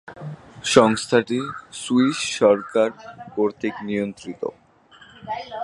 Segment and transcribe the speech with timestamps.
[0.75, 1.39] সংস্থাটি
[1.73, 2.89] সুইস সরকার
[3.35, 4.41] কর্তৃক নিয়ন্ত্রিত।